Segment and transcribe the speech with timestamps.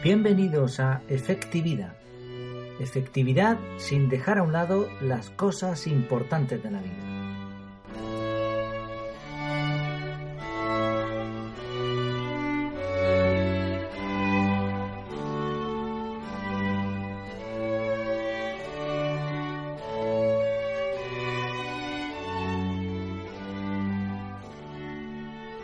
[0.00, 1.92] Bienvenidos a Efectividad.
[2.78, 6.94] Efectividad sin dejar a un lado las cosas importantes de la vida.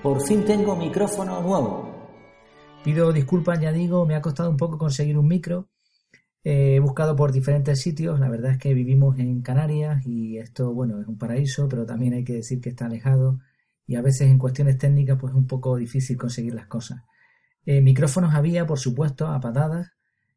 [0.02, 1.93] Por fin tengo micrófono nuevo.
[2.84, 5.70] Pido disculpas, ya digo, me ha costado un poco conseguir un micro.
[6.44, 10.74] Eh, he buscado por diferentes sitios, la verdad es que vivimos en Canarias y esto,
[10.74, 13.40] bueno, es un paraíso, pero también hay que decir que está alejado
[13.86, 17.02] y a veces en cuestiones técnicas pues es un poco difícil conseguir las cosas.
[17.64, 19.92] Eh, micrófonos había, por supuesto, a patadas.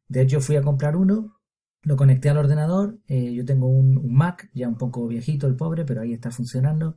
[0.08, 1.36] De hecho, fui a comprar uno,
[1.82, 2.98] lo conecté al ordenador.
[3.08, 6.96] Eh, yo tengo un, Mac, ya un poco viejito el pobre, pero ahí está funcionando.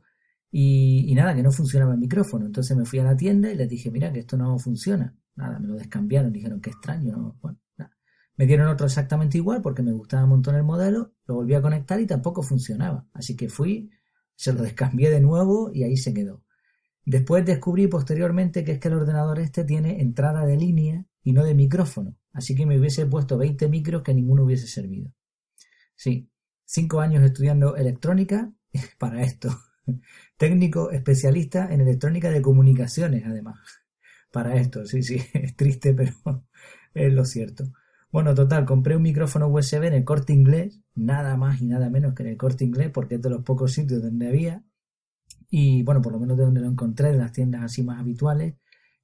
[0.50, 2.46] Y, y, nada, que no funcionaba el micrófono.
[2.46, 5.14] Entonces me fui a la tienda y les dije, mira, que esto no funciona.
[5.36, 7.16] Nada, me lo descambiaron, dijeron, qué extraño.
[7.16, 7.38] ¿no?
[7.40, 7.96] Bueno, nada.
[8.36, 11.62] Me dieron otro exactamente igual porque me gustaba un montón el modelo, lo volví a
[11.62, 13.06] conectar y tampoco funcionaba.
[13.12, 13.90] Así que fui,
[14.34, 16.42] se lo descambié de nuevo y ahí se quedó.
[17.04, 21.44] Después descubrí posteriormente que es que el ordenador este tiene entrada de línea y no
[21.44, 22.16] de micrófono.
[22.32, 25.12] Así que me hubiese puesto 20 micros que ninguno hubiese servido.
[25.94, 26.30] Sí,
[26.64, 28.52] cinco años estudiando electrónica
[28.98, 29.50] para esto.
[30.36, 33.58] Técnico especialista en electrónica de comunicaciones, además.
[34.32, 36.12] Para esto, sí, sí, es triste, pero
[36.94, 37.72] es lo cierto.
[38.10, 42.14] Bueno, total, compré un micrófono USB en el corte inglés, nada más y nada menos
[42.14, 44.64] que en el corte inglés, porque es de los pocos sitios donde había.
[45.50, 48.54] Y bueno, por lo menos de donde lo encontré, de las tiendas así más habituales.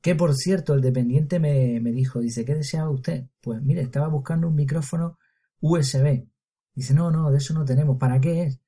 [0.00, 3.28] Que por cierto, el dependiente me, me dijo, dice, ¿qué deseaba usted?
[3.40, 5.18] Pues mire, estaba buscando un micrófono
[5.60, 6.26] USB.
[6.74, 7.98] Dice, no, no, de eso no tenemos.
[7.98, 8.60] ¿Para qué es?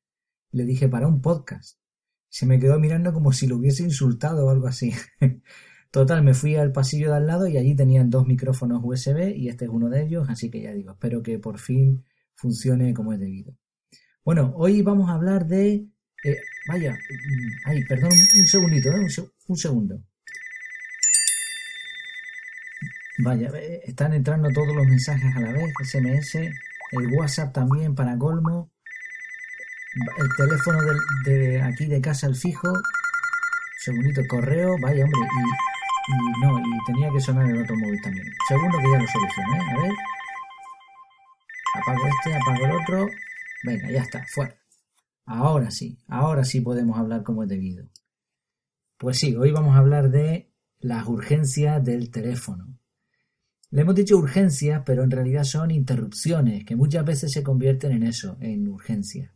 [0.53, 1.81] Le dije, para un podcast
[2.31, 4.93] se me quedó mirando como si lo hubiese insultado o algo así.
[5.91, 9.49] Total, me fui al pasillo de al lado y allí tenían dos micrófonos USB y
[9.49, 13.13] este es uno de ellos, así que ya digo, espero que por fin funcione como
[13.13, 13.57] es debido.
[14.25, 15.87] Bueno, hoy vamos a hablar de...
[16.25, 16.37] Eh,
[16.69, 16.97] vaya,
[17.65, 19.01] ay, perdón, un segundito, ¿eh?
[19.01, 19.09] un,
[19.49, 20.03] un segundo.
[23.19, 28.17] Vaya, eh, están entrando todos los mensajes a la vez, SMS, el WhatsApp también para
[28.17, 28.71] colmo
[30.19, 30.79] el teléfono
[31.25, 32.73] de, de, aquí de casa al fijo,
[33.79, 35.70] segundito, correo, vaya hombre, y,
[36.11, 38.27] y, no, y tenía que sonar el otro móvil también.
[38.49, 39.93] Segundo que ya lo solucioné, a ver.
[41.75, 43.07] Apago este, apago el otro.
[43.65, 44.55] Venga, ya está, fuera.
[45.27, 47.87] Ahora sí, ahora sí podemos hablar como es debido.
[48.99, 52.79] Pues sí, hoy vamos a hablar de las urgencias del teléfono.
[53.71, 58.03] Le hemos dicho urgencias, pero en realidad son interrupciones, que muchas veces se convierten en
[58.03, 59.31] eso, en urgencias.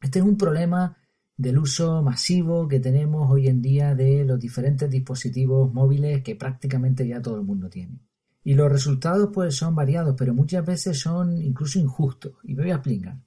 [0.00, 0.96] Este es un problema
[1.36, 7.06] del uso masivo que tenemos hoy en día de los diferentes dispositivos móviles que prácticamente
[7.06, 7.98] ya todo el mundo tiene.
[8.44, 12.34] Y los resultados pues son variados, pero muchas veces son incluso injustos.
[12.44, 13.18] Y me voy a explicar.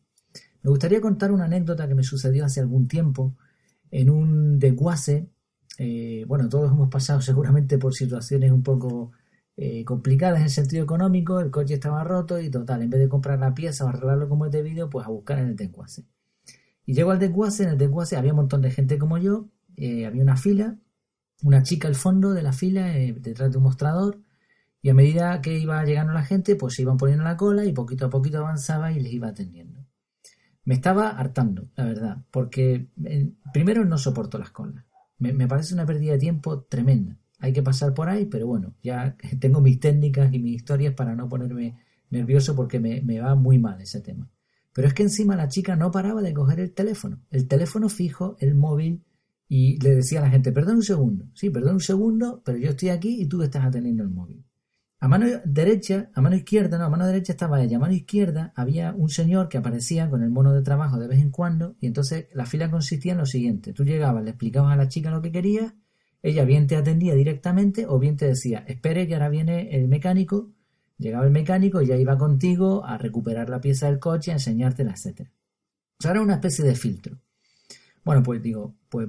[0.62, 3.36] Me gustaría contar una anécdota que me sucedió hace algún tiempo
[3.92, 5.30] en un desguace.
[5.78, 9.12] Eh, bueno, todos hemos pasado seguramente por situaciones un poco
[9.58, 11.40] eh, complicadas en el sentido económico.
[11.40, 14.46] El coche estaba roto y total, en vez de comprar la pieza o arreglarlo como
[14.48, 16.06] es debido, pues a buscar en el desguace.
[16.86, 20.06] Y llego al desguace, en el desguace había un montón de gente como yo, eh,
[20.06, 20.78] había una fila,
[21.44, 24.22] una chica al fondo de la fila, eh, detrás de un mostrador,
[24.82, 27.74] y a medida que iba llegando la gente, pues se iban poniendo la cola y
[27.74, 29.84] poquito a poquito avanzaba y les iba atendiendo.
[30.64, 32.88] Me estaba hartando, la verdad, porque
[33.52, 34.86] primero no soporto las colas.
[35.18, 37.18] Me, parece una pérdida de tiempo tremenda.
[37.40, 41.16] Hay que pasar por ahí, pero bueno, ya tengo mis técnicas y mis historias para
[41.16, 41.80] no ponerme
[42.12, 44.30] nervioso porque me va muy mal ese tema.
[44.76, 48.36] Pero es que encima la chica no paraba de coger el teléfono, el teléfono fijo,
[48.40, 49.06] el móvil,
[49.48, 52.72] y le decía a la gente, perdón un segundo, sí, perdón un segundo, pero yo
[52.72, 54.44] estoy aquí y tú estás atendiendo el móvil.
[55.00, 58.52] A mano derecha, a mano izquierda, no, a mano derecha estaba ella, a mano izquierda
[58.54, 61.88] había un señor que aparecía con el mono de trabajo de vez en cuando, y
[61.88, 65.22] entonces la fila consistía en lo siguiente, tú llegabas, le explicabas a la chica lo
[65.22, 65.74] que querías,
[66.22, 70.52] ella bien te atendía directamente o bien te decía, espere que ahora viene el mecánico
[70.98, 74.92] Llegaba el mecánico y ya iba contigo a recuperar la pieza del coche, a enseñártela,
[74.92, 75.30] etc.
[76.00, 77.20] O sea, era una especie de filtro.
[78.04, 79.08] Bueno, pues digo, pues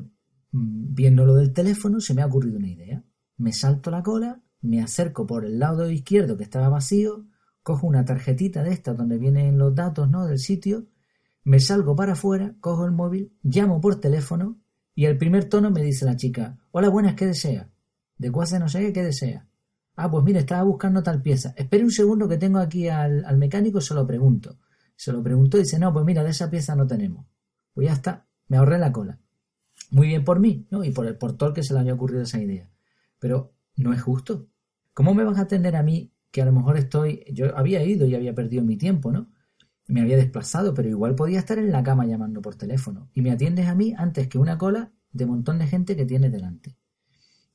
[0.53, 3.05] mm, viendo lo del teléfono se me ha ocurrido una idea.
[3.37, 7.27] Me salto la cola, me acerco por el lado izquierdo que estaba vacío,
[7.63, 10.27] cojo una tarjetita de esta donde vienen los datos ¿no?
[10.27, 10.87] del sitio,
[11.45, 14.59] me salgo para afuera, cojo el móvil, llamo por teléfono
[14.95, 17.71] y al primer tono me dice la chica, hola buenas, ¿qué desea?
[18.19, 19.47] De cuase no sé qué, ¿qué desea?
[19.97, 21.55] Ah, pues mire, estaba buscando tal pieza.
[21.57, 24.59] Espere un segundo que tengo aquí al, al mecánico, se lo pregunto.
[24.95, 27.27] Se lo preguntó y dice, no, pues mira, de esa pieza no tenemos.
[27.73, 29.19] Pues ya está, me ahorré la cola.
[29.91, 30.85] Muy bien por mí, ¿no?
[30.85, 32.71] Y por el portor que se le había ocurrido esa idea.
[33.19, 34.49] Pero no es justo.
[34.93, 38.07] ¿Cómo me vas a atender a mí que a lo mejor estoy, yo había ido
[38.07, 39.31] y había perdido mi tiempo, ¿no?
[39.87, 43.09] Me había desplazado, pero igual podía estar en la cama llamando por teléfono.
[43.15, 46.33] Y me atiendes a mí antes que una cola de montón de gente que tienes
[46.33, 46.77] delante.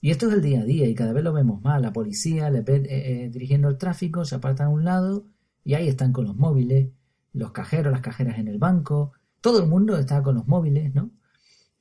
[0.02, 1.80] Y esto es el día a día y cada vez lo vemos más.
[1.80, 5.28] La policía le ve eh, eh, dirigiendo el tráfico, se apartan a un lado
[5.64, 6.90] y ahí están con los móviles,
[7.34, 9.14] los cajeros, las cajeras en el banco.
[9.42, 11.12] Todo el mundo está con los móviles, ¿no?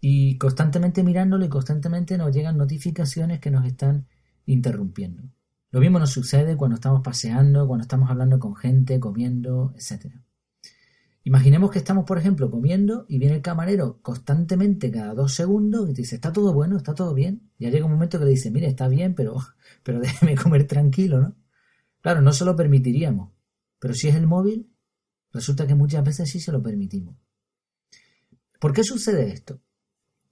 [0.03, 4.07] Y constantemente mirándolo y constantemente nos llegan notificaciones que nos están
[4.45, 5.25] interrumpiendo.
[5.71, 10.13] Lo mismo nos sucede cuando estamos paseando, cuando estamos hablando con gente, comiendo, etc.
[11.23, 15.93] Imaginemos que estamos, por ejemplo, comiendo y viene el camarero constantemente cada dos segundos y
[15.93, 17.51] te dice, está todo bueno, está todo bien.
[17.59, 19.37] Ya llega un momento que le dice, mire, está bien, pero,
[19.83, 21.37] pero déjeme comer tranquilo, ¿no?
[22.01, 23.31] Claro, no se lo permitiríamos.
[23.79, 24.73] Pero si es el móvil,
[25.33, 27.17] resulta que muchas veces sí se lo permitimos.
[28.59, 29.61] ¿Por qué sucede esto?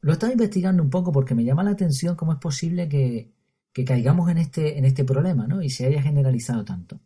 [0.01, 3.33] Lo estaba investigando un poco porque me llama la atención cómo es posible que,
[3.73, 5.63] que caigamos en este, en este problema ¿no?
[5.63, 7.01] y se haya generalizado tanto.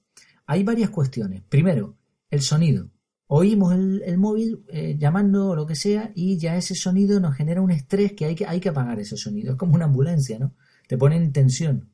[0.46, 1.42] Hay varias cuestiones.
[1.48, 1.96] Primero,
[2.30, 2.90] el sonido.
[3.34, 7.62] Oímos el, móvil eh, llamando o lo que sea y ya ese sonido nos genera
[7.62, 9.52] un estrés que hay, que hay que apagar ese sonido.
[9.52, 10.54] Es como una ambulancia, ¿no?
[10.86, 11.88] Te pone en tensión.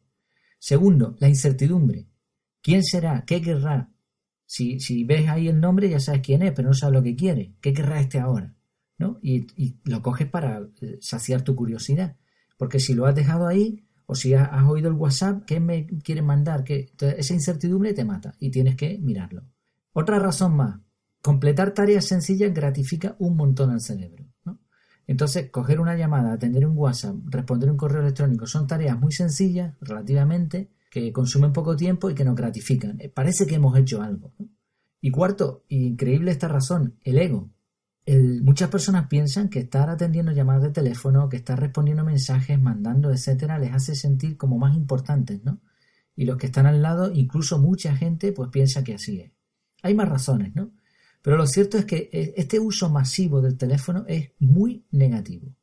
[0.59, 2.09] Segundo, la incertidumbre.
[2.61, 3.23] ¿Quién será?
[3.25, 3.89] ¿Qué querrá?
[4.47, 7.15] Si, si ves ahí el nombre ya sabes quién es, pero no sabes lo que
[7.15, 7.55] quiere.
[7.61, 8.57] ¿Qué querrá este ahora?
[8.99, 9.21] ¿No?
[9.23, 9.47] Y,
[9.85, 12.17] lo coges para eh, saciar tu curiosidad.
[12.57, 16.27] Porque si lo has dejado ahí, o si has, oído el WhatsApp, ¿qué me quieren
[16.27, 16.65] mandar?
[16.65, 19.45] que esa incertidumbre te mata y tienes que mirarlo.
[19.93, 20.81] Otra razón más,
[21.23, 24.25] completar tareas sencillas gratifica un montón al cerebro.
[25.07, 29.75] Entonces, coger una llamada, atender un WhatsApp, responder un correo electrónico, son tareas muy sencillas,
[29.81, 33.01] relativamente, que consumen poco tiempo y que nos gratifican.
[33.01, 34.33] Eh, parece que hemos hecho algo.
[35.01, 37.51] Y cuarto, increíble esta razón, el ego
[38.43, 43.59] muchas personas piensan que estar atendiendo llamadas de teléfono, que estar respondiendo mensajes, mandando, etcétera,
[43.59, 45.61] les hace sentir como más importantes, ¿no?
[46.17, 49.33] Y los que están al lado, incluso mucha gente, pues piensa que así es.
[49.83, 50.73] Hay más razones, ¿no?
[51.29, 55.55] Pero lo cierto es que eh, este uso masivo del teléfono es muy negativo.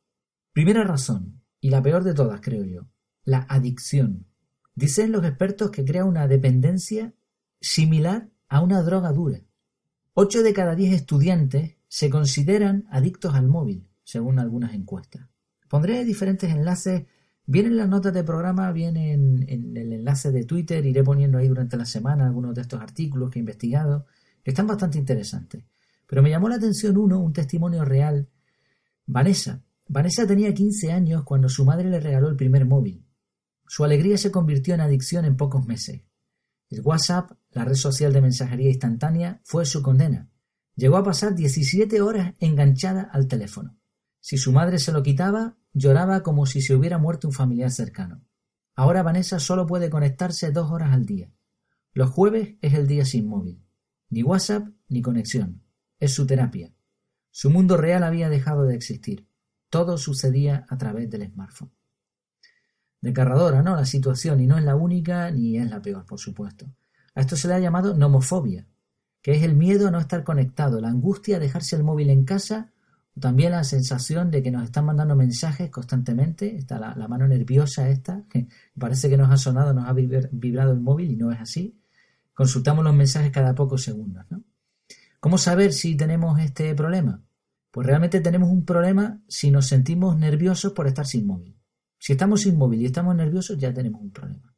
[0.52, 2.86] Primera razón, y la peor de todas, creo yo,
[3.24, 4.26] la adicción.
[4.76, 7.14] Dicen los expertos que crea una dependencia
[7.60, 9.40] similar a una droga dura.
[10.14, 15.26] Ocho de cada diez estudiantes se consideran adictos al móvil, según algunas encuestas.
[15.68, 17.06] Pondré diferentes enlaces,
[17.44, 21.48] bien en las notas de programa, bien en, el enlace de Twitter, iré poniendo ahí
[21.48, 24.06] durante la semana algunos de estos artículos que he investigado,
[24.50, 25.64] están bastante interesantes.
[26.06, 28.28] Pero me llamó la atención uno, un testimonio real.
[29.06, 29.62] Vanessa.
[29.88, 33.04] Vanessa tenía 15 años cuando su madre le regaló el primer móvil.
[33.66, 36.02] Su alegría se convirtió en adicción en pocos meses.
[36.70, 40.28] El WhatsApp, la red social de mensajería instantánea, fue su condena.
[40.74, 43.76] Llegó a pasar 17 horas enganchada al teléfono.
[44.20, 48.24] Si su madre se lo quitaba, lloraba como si se hubiera muerto un familiar cercano.
[48.74, 51.32] Ahora Vanessa solo puede conectarse dos horas al día.
[51.92, 53.65] Los jueves es el día sin móvil.
[54.10, 55.62] Ni WhatsApp ni conexión.
[55.98, 56.72] Es su terapia.
[57.30, 59.28] Su mundo real había dejado de existir.
[59.68, 61.72] Todo sucedía a través del smartphone.
[63.00, 63.76] Desgarradora, ¿no?
[63.76, 66.66] La situación, y no es la única ni es la peor, por supuesto.
[67.14, 68.66] A esto se le ha llamado nomofobia,
[69.22, 72.24] que es el miedo a no estar conectado, la angustia a dejarse el móvil en
[72.24, 72.72] casa,
[73.16, 77.88] o también la sensación de que nos están mandando mensajes constantemente, está la, mano nerviosa
[77.88, 78.48] esta, que
[78.78, 81.78] parece que nos ha sonado, nos ha vibrado el móvil y no es así.
[82.36, 84.26] Consultamos los mensajes cada pocos segundos.
[84.28, 84.44] ¿no?
[85.20, 87.24] ¿Cómo saber si tenemos este problema?
[87.70, 91.58] Pues realmente tenemos un problema si nos sentimos nerviosos por estar sin móvil.
[91.98, 94.54] Si estamos sin móvil y estamos nerviosos, ya tenemos un problema.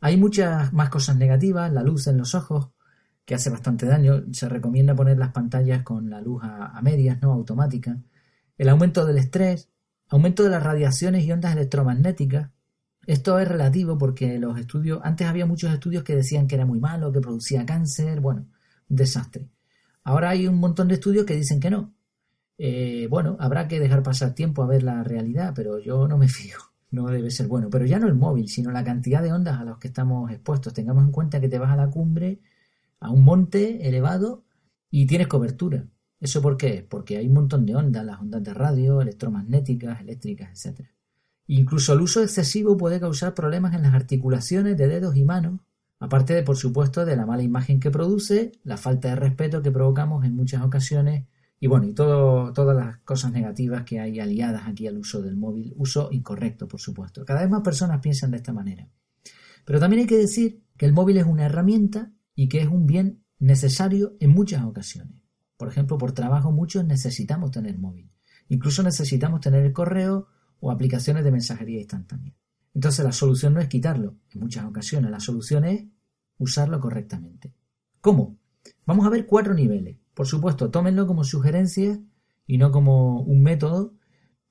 [0.00, 2.70] Hay muchas más cosas negativas, la luz en los ojos,
[3.26, 4.24] que hace bastante daño.
[4.32, 7.98] Se recomienda poner las pantallas con la luz a, medias, no automática.
[8.56, 9.68] El aumento del estrés,
[10.08, 12.50] aumento de las radiaciones y ondas electromagnéticas.
[13.06, 16.80] Esto es relativo porque los estudios, antes había muchos estudios que decían que era muy
[16.80, 18.46] malo, que producía cáncer, bueno,
[18.88, 19.48] un desastre.
[20.04, 21.94] Ahora hay un montón de estudios que dicen que no.
[22.58, 26.28] Eh, bueno, habrá que dejar pasar tiempo a ver la realidad, pero yo no me
[26.28, 26.58] fío,
[26.90, 27.70] no debe ser bueno.
[27.70, 30.74] Pero ya no el móvil, sino la cantidad de ondas a las que estamos expuestos.
[30.74, 32.40] Tengamos en cuenta que te vas a la cumbre
[33.00, 34.44] a un monte elevado
[34.90, 35.86] y tienes cobertura.
[36.20, 36.86] ¿Eso por qué?
[36.88, 40.88] Porque hay un montón de ondas, las ondas de radio, electromagnéticas, eléctricas, etc.
[41.46, 45.60] Incluso el uso excesivo puede causar problemas en las articulaciones de dedos y manos,
[45.98, 49.70] aparte de, por supuesto, de la mala imagen que produce, la falta de respeto que
[49.70, 51.24] provocamos en muchas ocasiones
[51.60, 55.36] y bueno, y todo, todas las cosas negativas que hay aliadas aquí al uso del
[55.36, 57.24] móvil, uso incorrecto, por supuesto.
[57.24, 58.90] Cada vez más personas piensan de esta manera.
[59.64, 62.86] Pero también hay que decir que el móvil es una herramienta y que es un
[62.86, 65.16] bien necesario en muchas ocasiones.
[65.56, 68.10] Por ejemplo, por trabajo muchos necesitamos tener móvil.
[68.48, 70.26] Incluso necesitamos tener el correo
[70.64, 72.34] o aplicaciones de mensajería instantánea.
[72.72, 75.84] Entonces la solución no es quitarlo en muchas ocasiones, la solución es
[76.38, 77.52] usarlo correctamente.
[78.00, 78.38] ¿Cómo?
[78.86, 79.98] Vamos a ver cuatro niveles.
[80.14, 82.00] Por supuesto, tómenlo como sugerencia
[82.46, 83.92] y no como un método.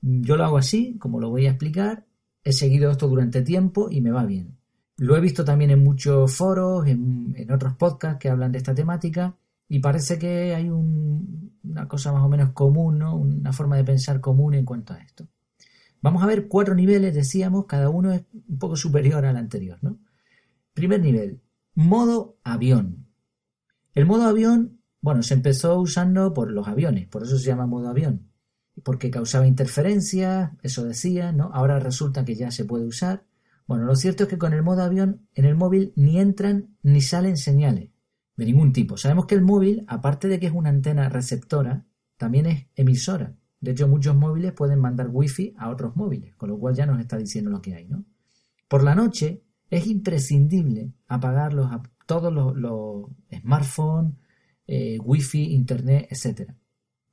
[0.02, 2.06] Yo lo hago así, como lo voy a explicar.
[2.44, 4.60] He seguido esto durante tiempo y me va bien.
[4.98, 9.36] Lo he visto también en muchos foros, en, otros podcasts que hablan de esta temática
[9.68, 13.16] y parece que hay una cosa más o menos común, ¿no?
[13.16, 15.28] una forma de pensar común en cuanto a esto.
[16.04, 19.80] Vamos a ver cuatro niveles, decíamos, cada uno es un poco superior al anterior.
[19.82, 20.00] ¿no?
[20.74, 21.42] Primer nivel,
[21.76, 23.08] modo avión.
[23.94, 27.88] El modo avión, bueno, se empezó usando por los aviones, por eso se llama modo
[27.88, 28.28] avión,
[28.84, 31.52] porque causaba interferencias, eso decía, ¿no?
[31.54, 33.26] Ahora resulta que ya se puede usar.
[33.66, 37.00] Bueno, lo cierto es que con el modo avión en el móvil ni entran ni
[37.00, 37.92] salen señales
[38.36, 38.98] de ningún tipo.
[38.98, 41.86] Sabemos que el móvil, aparte de que es una antena receptora,
[42.18, 43.38] también es emisora.
[43.64, 47.00] De hecho, muchos móviles pueden mandar wifi a otros móviles, con lo cual ya nos
[47.00, 48.04] está diciendo lo que hay, ¿no?
[48.68, 51.54] Por la noche es imprescindible apagar
[52.06, 54.16] todos los, smartphones,
[54.68, 56.52] eh, wifi, internet, etc.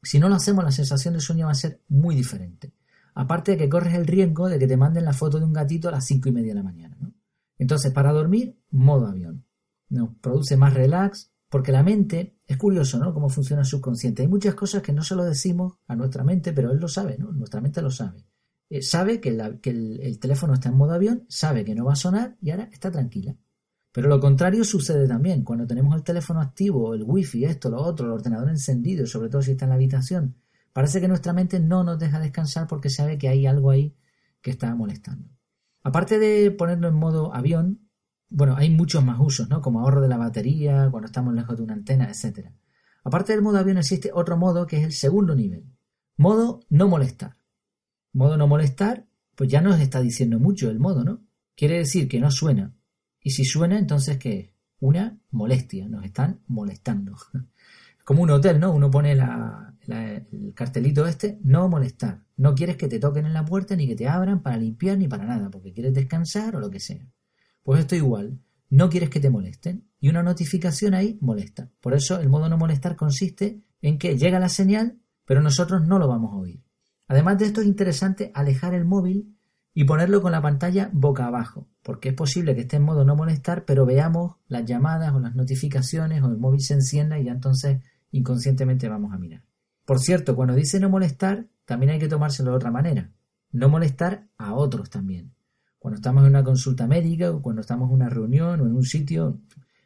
[0.02, 2.74] Si no lo hacemos, la sensación de sueño va a ser muy diferente.
[3.14, 5.88] Aparte de que corres el riesgo de que te manden la foto de un gatito
[5.88, 6.96] a las cinco y media de la mañana.
[6.98, 7.14] ¿no?
[7.58, 9.44] Entonces, para dormir, modo avión.
[9.88, 13.14] Nos produce más relax, porque la mente, es curioso, ¿no?
[13.14, 14.22] Cómo funciona el subconsciente.
[14.22, 17.16] Hay muchas cosas que no se lo decimos a nuestra mente, pero él lo sabe,
[17.16, 17.30] ¿no?
[17.30, 18.24] Nuestra mente lo sabe.
[18.68, 22.36] Eh, sabe que, el, teléfono está en modo avión, sabe que no va a sonar
[22.42, 23.36] y ahora está tranquila.
[23.92, 25.44] Pero lo contrario sucede también.
[25.44, 29.42] Cuando tenemos el teléfono activo, el wifi, esto, lo otro, el ordenador encendido, sobre todo
[29.42, 30.34] si está en la habitación,
[30.72, 33.94] parece que nuestra mente no nos deja descansar porque sabe que hay algo ahí
[34.42, 35.28] que está molestando.
[35.84, 37.88] Aparte de ponerlo en modo avión,
[38.30, 39.60] bueno, hay muchos más usos, ¿no?
[39.60, 42.48] Como ahorro de la batería, cuando estamos lejos de una antena, etc.
[43.04, 45.64] Aparte del modo avión existe otro modo que es el segundo nivel.
[46.16, 47.36] Modo no molestar.
[48.12, 51.24] Modo no molestar, pues ya nos está diciendo mucho el modo, ¿no?
[51.56, 52.74] Quiere decir que no suena.
[53.20, 54.50] Y si suena, entonces ¿qué es?
[54.78, 57.16] Una molestia, nos están molestando.
[58.04, 58.72] Como un hotel, ¿no?
[58.72, 62.24] Uno pone el cartelito este, no molestar.
[62.36, 65.06] No quieres que te toquen en la puerta ni que te abran para limpiar ni
[65.06, 67.06] para nada, porque quieres descansar o lo que sea.
[67.62, 68.40] Pues esto igual,
[68.70, 71.70] no quieres que te molesten y una notificación ahí molesta.
[71.80, 75.98] Por eso el modo no molestar consiste en que llega la señal, pero nosotros no
[75.98, 76.62] lo vamos a oír.
[77.08, 79.36] Además de esto es interesante alejar el móvil
[79.74, 83.16] y ponerlo con la pantalla boca abajo, porque es posible que esté en modo no
[83.16, 87.32] molestar, pero veamos las llamadas o las notificaciones o el móvil se encienda y ya
[87.32, 89.42] entonces inconscientemente vamos a mirar.
[89.84, 93.10] Por cierto, cuando dice no molestar, también hay que tomárselo de otra manera.
[93.52, 95.32] No molestar a otros también
[95.80, 98.84] cuando estamos en una consulta médica o cuando estamos en una reunión o en un
[98.84, 99.40] sitio,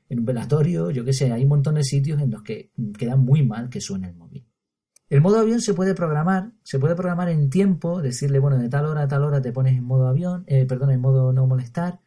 [0.08, 3.16] en un velatorio, yo qué sé, hay un montón de sitios en los que queda
[3.16, 4.44] muy mal que suene el móvil.
[5.08, 8.86] El modo avión se puede programar, se puede programar en tiempo, decirle, bueno, de tal
[8.86, 12.00] hora a tal hora te pones en modo avión, eh, perdón, en modo no molestar.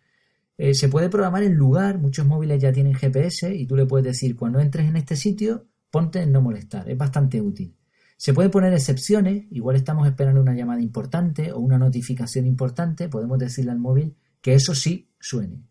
[0.57, 4.05] Eh, se puede programar en lugar, muchos móviles ya tienen GPS y tú le puedes
[4.05, 7.76] decir, cuando entres en este sitio, ponte en no molestar, es bastante útil.
[8.17, 13.37] Se pueden poner excepciones, igual estamos esperando una llamada importante o una notificación importante, podemos
[13.37, 15.63] decirle al móvil que eso sí suene.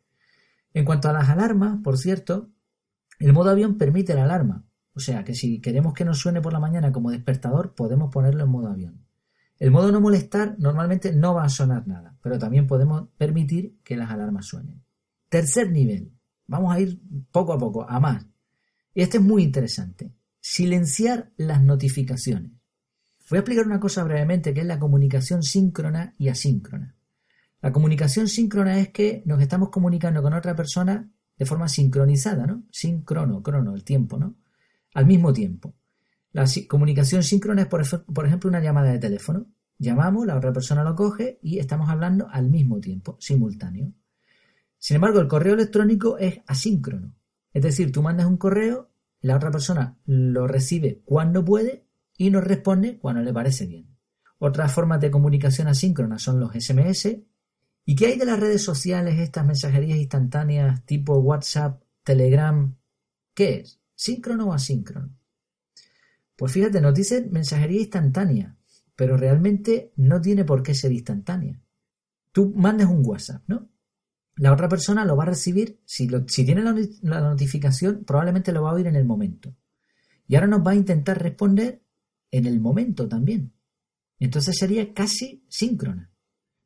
[0.73, 2.51] En cuanto a las alarmas, por cierto,
[3.19, 6.53] el modo avión permite la alarma, o sea que si queremos que nos suene por
[6.53, 9.05] la mañana como despertador, podemos ponerlo en modo avión.
[9.59, 13.97] El modo no molestar normalmente no va a sonar nada, pero también podemos permitir que
[13.97, 14.85] las alarmas suenen.
[15.29, 16.13] Tercer nivel.
[16.47, 17.01] Vamos a ir
[17.33, 18.25] poco a poco, a más.
[18.95, 20.15] Y este es muy interesante.
[20.49, 22.53] Silenciar las notificaciones.
[23.29, 26.95] Voy a explicar una cosa brevemente que es la comunicación síncrona y asíncrona.
[27.61, 32.63] La comunicación síncrona es que nos estamos comunicando con otra persona de forma sincronizada, ¿no?
[32.71, 34.37] Síncrono, crono, el tiempo, ¿no?
[34.95, 35.75] Al mismo tiempo.
[36.31, 39.47] La comunicación síncrona es, por, por ejemplo, una llamada de teléfono.
[39.79, 43.93] Llamamos, la otra persona lo coge y estamos hablando al mismo tiempo, simultáneo.
[44.79, 47.17] Sin embargo, el correo electrónico es asíncrono.
[47.53, 48.93] Es decir, tú mandas un correo
[49.27, 51.85] la otra persona lo recibe cuando puede
[52.17, 53.97] y nos responde cuando le parece bien.
[54.39, 57.09] Otras formas de comunicación asíncrona son los SMS.
[57.85, 62.77] ¿Y qué hay de las redes sociales, estas mensajerías instantáneas tipo WhatsApp, Telegram?
[63.35, 63.81] ¿Qué es?
[63.97, 65.11] ¿Síncrono o asíncrono?
[66.37, 68.57] Pues fíjate, nos dice mensajería instantánea,
[68.95, 71.61] pero realmente no tiene por qué ser instantánea.
[72.31, 73.69] Tú mandes un WhatsApp, ¿no?
[74.37, 76.07] La otra persona lo va a recibir, si,
[76.45, 79.55] tiene la, notificación, probablemente lo va a oír en el momento.
[80.29, 81.83] Y ahora nos va a intentar responder
[82.31, 83.53] en el momento también.
[84.19, 86.11] Entonces sería casi síncrona.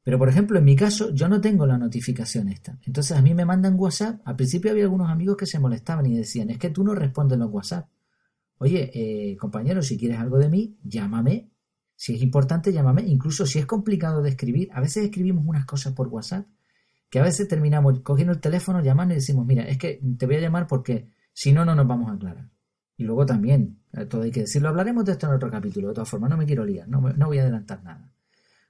[0.03, 2.79] Pero por ejemplo, en mi caso, yo no tengo la notificación esta.
[2.87, 4.21] Entonces a mí me mandan WhatsApp.
[4.25, 7.39] Al principio había algunos amigos que se molestaban y decían, es que tú no respondes
[7.39, 7.89] los WhatsApp.
[8.59, 11.51] Oye, eh, compañero, si quieres algo de mí, llámame.
[11.95, 13.03] Si es importante, llámame.
[13.03, 16.47] Incluso si es complicado de escribir, a veces escribimos unas cosas por WhatsApp
[17.11, 20.37] que a veces terminamos cogiendo el teléfono, llamando y decimos, mira, es que te voy
[20.37, 22.49] a llamar porque si no, no nos vamos a aclarar.
[22.97, 25.95] Y luego también, eh, todo hay que decirlo, hablaremos de esto en otro capítulo, de
[25.95, 28.15] todas formas, no me quiero liar, no, no voy a adelantar nada.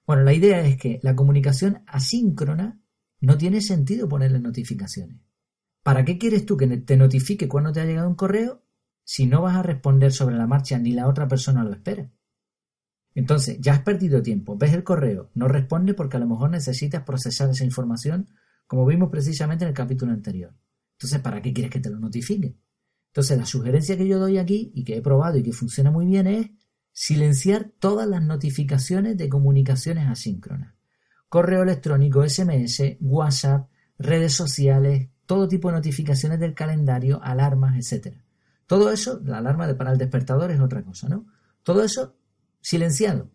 [0.07, 2.81] Bueno, la idea es que la comunicación asíncrona
[3.21, 5.19] no tiene sentido ponerle notificaciones.
[5.83, 8.63] ¿Para qué quieres tú que te notifique cuando te ha llegado un correo
[9.05, 12.11] si no vas a responder sobre la marcha ni la otra persona lo espera?
[13.15, 17.03] Entonces, ya has perdido tiempo, ves el correo, no responde porque a lo mejor necesitas
[17.03, 18.29] procesar esa información,
[18.67, 20.55] como vimos precisamente en el capítulo anterior.
[20.93, 22.57] Entonces, ¿para qué quieres que te lo notifique?
[23.09, 26.07] Entonces, la sugerencia que yo doy aquí y que he probado y que funciona muy
[26.07, 26.51] bien es
[26.93, 30.75] silenciar todas las notificaciones de comunicaciones asíncronas.
[31.29, 38.17] Correo electrónico, SMS, WhatsApp, redes sociales, todo tipo de notificaciones del calendario, alarmas, etc.
[38.67, 41.27] Todo eso, la alarma para el despertador es otra cosa, ¿no?
[41.63, 42.20] Todo eso
[42.61, 43.31] silenciado.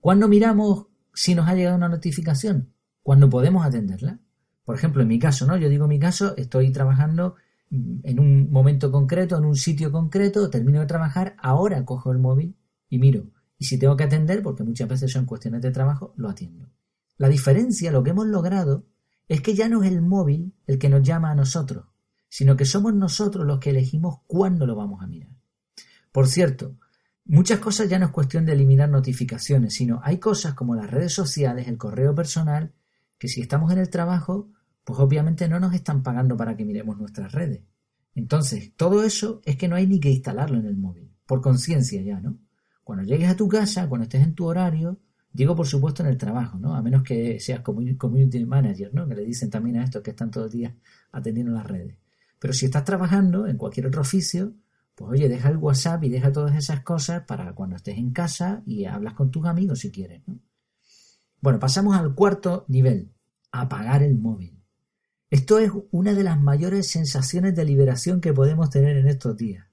[0.00, 2.72] ¿Cuándo miramos si nos ha llegado una notificación?
[3.02, 4.20] Cuando podemos atenderla.
[4.64, 5.56] Por ejemplo, en mi caso, ¿no?
[5.56, 7.36] Yo digo mi caso, estoy trabajando
[7.70, 12.56] en un momento concreto, en un sitio concreto, termino de trabajar, ahora cojo el móvil
[12.88, 13.30] y miro.
[13.58, 16.68] Y si tengo que atender, porque muchas veces son cuestiones de trabajo, lo atiendo.
[17.16, 18.86] La diferencia, lo que hemos logrado,
[19.26, 21.86] es que ya no es el móvil el que nos llama a nosotros,
[22.28, 25.30] sino que somos nosotros los que elegimos cuándo lo vamos a mirar.
[26.12, 26.76] Por cierto,
[27.28, 31.12] muchas cosas ya no es cuestión de eliminar notificaciones, sino hay cosas como las redes
[31.12, 32.72] sociales, el correo personal,
[33.18, 34.50] que si estamos en el trabajo,
[34.82, 37.62] pues obviamente no nos están pagando para que miremos nuestras redes.
[38.14, 42.02] Entonces, todo eso es que no hay ni que instalarlo en el móvil, por conciencia
[42.02, 42.38] ya, ¿no?
[42.82, 44.98] Cuando llegues a tu casa, cuando estés en tu horario,
[45.30, 46.74] digo por supuesto en el trabajo, ¿no?
[46.74, 49.06] A menos que seas community manager, ¿no?
[49.06, 50.74] Que le dicen también a estos que están todo el día
[51.12, 51.98] atendiendo las redes.
[52.38, 54.54] Pero si estás trabajando en cualquier otro oficio,
[54.98, 58.64] pues oye, deja el WhatsApp y deja todas esas cosas para cuando estés en casa
[58.66, 60.40] y hablas con tus amigos si quieres, ¿no?
[61.40, 63.12] Bueno, pasamos al cuarto nivel,
[63.52, 64.60] apagar el móvil.
[65.30, 69.66] Esto es una de las mayores sensaciones de liberación que podemos tener en estos días.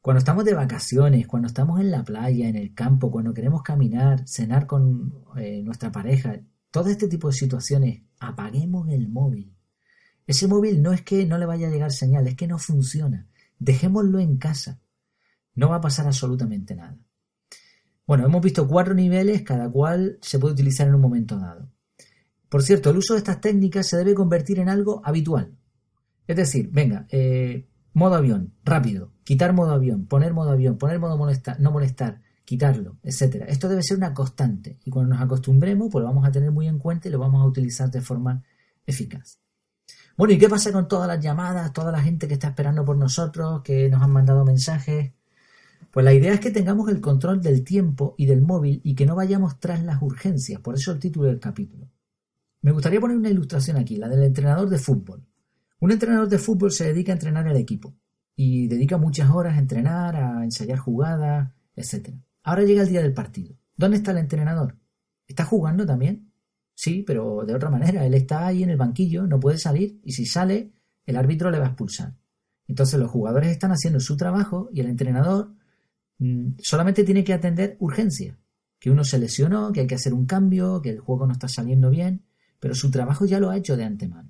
[0.00, 4.26] Cuando estamos de vacaciones, cuando estamos en la playa, en el campo, cuando queremos caminar,
[4.26, 9.54] cenar con eh, nuestra pareja, todo este tipo de situaciones, apaguemos el móvil.
[10.26, 13.28] Ese móvil no es que no le vaya a llegar señal, es que no funciona.
[13.58, 14.80] Dejémoslo en casa.
[15.54, 16.98] No va a pasar absolutamente nada.
[18.06, 21.70] Bueno, hemos visto cuatro niveles, cada cual se puede utilizar en un momento dado.
[22.48, 25.54] Por cierto, el uso de estas técnicas se debe convertir en algo habitual.
[26.26, 31.18] Es decir, venga, eh, modo avión, rápido, quitar modo avión, poner modo avión, poner modo
[31.18, 33.44] molestar, no molestar, quitarlo, etcétera.
[33.46, 36.66] Esto debe ser una constante y cuando nos acostumbremos, pues lo vamos a tener muy
[36.66, 38.42] en cuenta y lo vamos a utilizar de forma
[38.86, 39.40] eficaz.
[40.18, 42.96] Bueno, ¿y qué pasa con todas las llamadas, toda la gente que está esperando por
[42.96, 45.12] nosotros, que nos han mandado mensajes?
[45.92, 49.06] Pues la idea es que tengamos el control del tiempo y del móvil y que
[49.06, 51.88] no vayamos tras las urgencias, por eso el título del capítulo.
[52.62, 55.24] Me gustaría poner una ilustración aquí, la del entrenador de fútbol.
[55.78, 57.94] Un entrenador de fútbol se dedica a entrenar al equipo
[58.34, 62.16] y dedica muchas horas a entrenar, a ensayar jugadas, etc.
[62.42, 63.54] Ahora llega el día del partido.
[63.76, 64.76] ¿Dónde está el entrenador?
[65.28, 66.27] ¿Está jugando también?
[66.78, 68.06] Sí, pero de otra manera.
[68.06, 70.70] Él está ahí en el banquillo, no puede salir y si sale,
[71.06, 72.14] el árbitro le va a expulsar.
[72.68, 75.54] Entonces los jugadores están haciendo su trabajo y el entrenador
[76.18, 78.36] mm, solamente tiene que atender urgencias.
[78.78, 81.48] Que uno se lesionó, que hay que hacer un cambio, que el juego no está
[81.48, 82.22] saliendo bien
[82.60, 84.28] pero su trabajo ya lo ha hecho de antemano.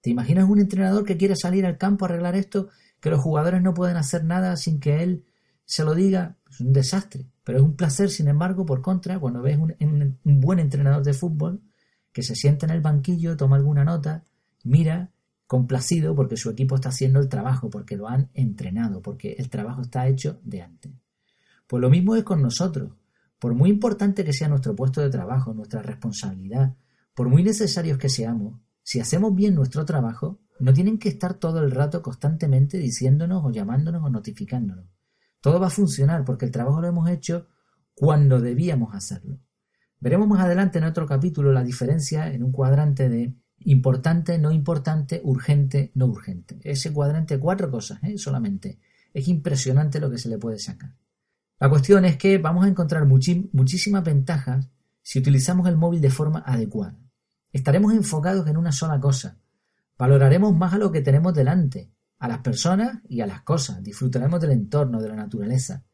[0.00, 2.68] ¿Te imaginas un entrenador que quiere salir al campo a arreglar esto,
[3.00, 5.24] que los jugadores no pueden hacer nada sin que él
[5.64, 6.36] se lo diga?
[6.50, 9.74] Es un desastre, pero es un placer, sin embargo, por contra, cuando ves un,
[10.24, 11.60] un buen entrenador de fútbol
[12.12, 14.24] que se sienta en el banquillo, toma alguna nota,
[14.64, 15.10] mira,
[15.46, 19.82] complacido porque su equipo está haciendo el trabajo, porque lo han entrenado, porque el trabajo
[19.82, 20.92] está hecho de antes.
[21.66, 22.92] Pues lo mismo es con nosotros.
[23.38, 26.74] Por muy importante que sea nuestro puesto de trabajo, nuestra responsabilidad,
[27.14, 31.60] por muy necesarios que seamos, si hacemos bien nuestro trabajo, no tienen que estar todo
[31.60, 34.86] el rato constantemente diciéndonos o llamándonos o notificándonos.
[35.40, 37.46] Todo va a funcionar porque el trabajo lo hemos hecho
[37.94, 39.38] cuando debíamos hacerlo.
[40.00, 45.20] Veremos más adelante en otro capítulo la diferencia en un cuadrante de importante, no importante,
[45.22, 46.58] urgente, no urgente.
[46.64, 48.16] Ese cuadrante, cuatro cosas ¿eh?
[48.16, 48.78] solamente.
[49.12, 50.94] Es impresionante lo que se le puede sacar.
[51.58, 54.70] La cuestión es que vamos a encontrar muchísimas ventajas
[55.02, 56.96] si utilizamos el móvil de forma adecuada.
[57.52, 59.38] Estaremos enfocados en una sola cosa.
[59.98, 63.82] Valoraremos más a lo que tenemos delante, a las personas y a las cosas.
[63.82, 65.84] Disfrutaremos del entorno, de la naturaleza.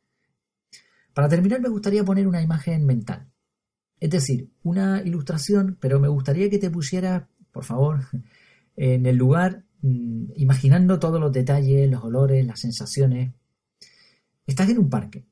[1.13, 3.27] Para terminar me gustaría poner una imagen mental.
[3.99, 8.01] Es decir, una ilustración, pero me gustaría que te pusieras, por favor,
[8.77, 13.35] en el lugar, mm, imaginando todos los detalles, los olores, las sensaciones.
[14.47, 15.27] Estás en un parque.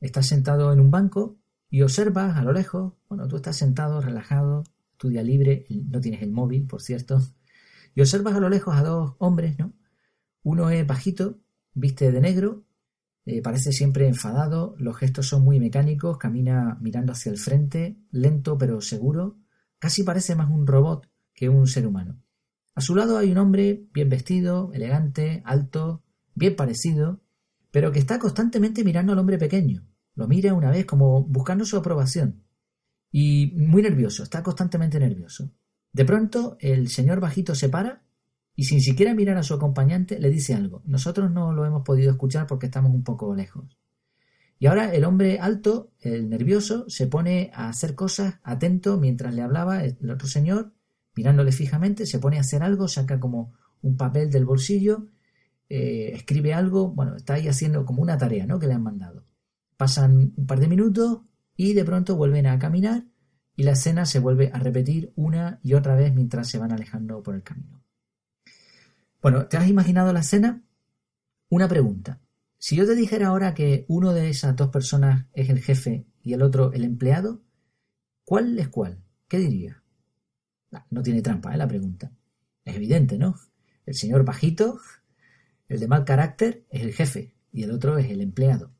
[0.00, 1.38] Estás sentado en un banco
[1.70, 4.64] y observas a lo lejos, bueno, tú estás sentado, relajado,
[4.96, 7.20] tu día libre, no tienes el móvil, por cierto,
[7.94, 9.72] y observas a lo lejos a dos hombres, ¿no?
[10.42, 11.40] Uno es bajito,
[11.72, 12.64] viste de negro,
[13.26, 18.58] eh, parece siempre enfadado, los gestos son muy mecánicos, camina mirando hacia el frente, lento
[18.58, 19.38] pero seguro,
[19.78, 22.22] casi parece más un robot que un ser humano.
[22.74, 26.02] A su lado hay un hombre bien vestido, elegante, alto,
[26.34, 27.22] bien parecido,
[27.70, 29.86] pero que está constantemente mirando al hombre pequeño.
[30.14, 32.44] Lo mira una vez como buscando su aprobación.
[33.10, 35.52] Y muy nervioso, está constantemente nervioso.
[35.92, 38.03] De pronto el señor bajito se para
[38.56, 40.82] y sin siquiera mirar a su acompañante le dice algo.
[40.86, 43.76] Nosotros no lo hemos podido escuchar porque estamos un poco lejos.
[44.58, 49.42] Y ahora el hombre alto, el nervioso, se pone a hacer cosas atento mientras le
[49.42, 50.72] hablaba el otro señor,
[51.16, 55.08] mirándole fijamente, se pone a hacer algo, saca como un papel del bolsillo,
[55.68, 58.58] eh, escribe algo, bueno, está ahí haciendo como una tarea, ¿no?
[58.58, 59.26] Que le han mandado.
[59.76, 61.22] Pasan un par de minutos
[61.56, 63.04] y de pronto vuelven a caminar
[63.56, 67.22] y la escena se vuelve a repetir una y otra vez mientras se van alejando
[67.22, 67.83] por el camino.
[69.24, 70.62] Bueno, ¿te has imaginado la escena?
[71.48, 72.20] Una pregunta.
[72.58, 76.34] Si yo te dijera ahora que uno de esas dos personas es el jefe y
[76.34, 77.40] el otro el empleado,
[78.26, 79.02] ¿cuál es cuál?
[79.26, 79.82] ¿Qué diría?
[80.90, 81.56] No tiene trampa, ¿eh?
[81.56, 82.12] La pregunta.
[82.66, 83.34] Es evidente, ¿no?
[83.86, 84.78] El señor bajito,
[85.68, 88.74] el de mal carácter, es el jefe y el otro es el empleado.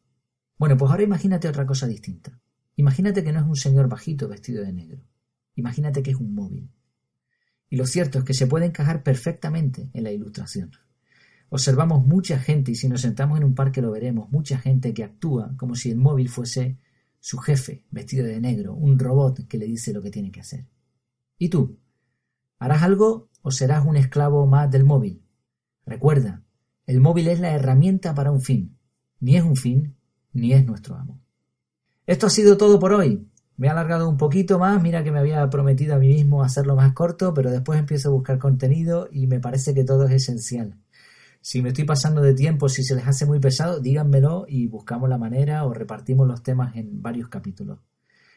[0.59, 2.39] Bueno, pues ahora imagínate otra cosa distinta.
[2.77, 5.09] Imagínate que no es un señor bajito vestido de negro.
[5.55, 6.69] Imagínate que es un móvil.
[7.75, 10.71] Y lo cierto es que se puede encajar perfectamente en la ilustración.
[11.49, 15.03] Observamos mucha gente, y si nos sentamos en un parque lo veremos, mucha gente que
[15.03, 16.79] actúa como si el móvil fuese
[17.19, 20.69] su jefe, vestido de negro, un robot que le dice lo que tiene que hacer.
[21.37, 21.77] ¿Y tú?
[22.61, 25.25] ¿Harás algo o serás un esclavo más del móvil?
[25.85, 26.45] Recuerda,
[26.87, 28.79] el móvil es la herramienta para un fin,
[29.19, 29.97] ni es un fin,
[30.33, 31.21] ni es nuestro amo.
[32.07, 33.27] Esto ha sido todo por hoy.
[33.57, 36.75] Me he alargado un poquito más, mira que me había prometido a mí mismo hacerlo
[36.75, 40.77] más corto, pero después empiezo a buscar contenido y me parece que todo es esencial.
[41.41, 45.09] Si me estoy pasando de tiempo, si se les hace muy pesado, díganmelo y buscamos
[45.09, 47.79] la manera o repartimos los temas en varios capítulos.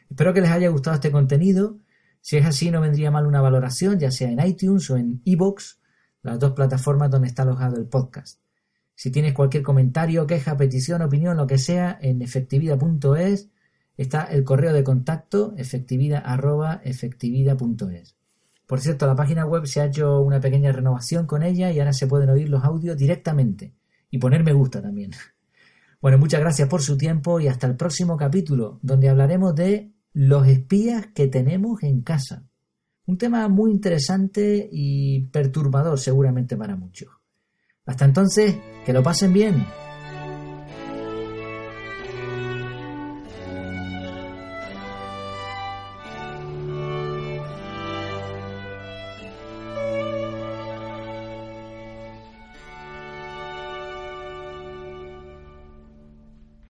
[0.08, 1.78] Espero que les haya gustado este contenido.
[2.20, 5.78] Si es así, no vendría mal una valoración, ya sea en iTunes o en iVoox,
[6.22, 8.40] las dos plataformas donde está alojado el podcast.
[8.94, 13.48] Si tienes cualquier comentario, queja, petición, opinión, lo que sea, en efectividad.es
[13.98, 18.16] está el correo de contacto efectividad.efectividad.es.
[18.66, 21.92] Por cierto, la página web se ha hecho una pequeña renovación con ella y ahora
[21.92, 23.74] se pueden oír los audios directamente
[24.10, 25.10] y poner me gusta también.
[26.00, 30.46] Bueno, muchas gracias por su tiempo y hasta el próximo capítulo, donde hablaremos de los
[30.46, 32.44] espías que tenemos en casa.
[33.06, 37.08] Un tema muy interesante y perturbador seguramente para muchos.
[37.84, 38.56] Hasta entonces,
[38.86, 39.87] que lo pasen bien.